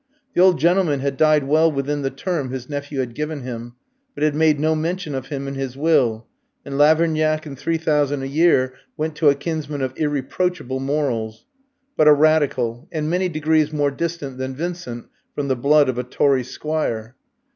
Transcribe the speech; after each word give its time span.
The 0.33 0.41
old 0.41 0.57
gentleman 0.57 1.01
had 1.01 1.15
died 1.15 1.43
well 1.43 1.71
within 1.71 2.01
the 2.01 2.09
term 2.09 2.49
his 2.49 2.67
nephew 2.67 3.01
had 3.01 3.13
given 3.13 3.41
him, 3.41 3.75
but 4.15 4.23
had 4.23 4.33
made 4.33 4.59
no 4.59 4.73
mention 4.73 5.13
of 5.13 5.27
him 5.27 5.47
in 5.47 5.53
his 5.53 5.77
will, 5.77 6.25
and 6.65 6.73
"Lavernac 6.75 7.45
and 7.45 7.55
three 7.55 7.77
thousand 7.77 8.23
a 8.23 8.27
year" 8.27 8.73
went 8.97 9.15
to 9.17 9.29
a 9.29 9.35
kinsman 9.35 9.83
of 9.83 9.93
irreproachable 9.95 10.79
morals, 10.79 11.45
but 11.95 12.07
a 12.07 12.13
Radical, 12.13 12.87
and 12.91 13.11
many 13.11 13.29
degrees 13.29 13.71
more 13.71 13.91
distant 13.91 14.39
than 14.39 14.55
Vincent 14.55 15.05
from 15.35 15.49
the 15.49 15.55
blood 15.55 15.87
of 15.87 15.99
a 15.99 16.03
Tory 16.03 16.43
squire. 16.43 17.15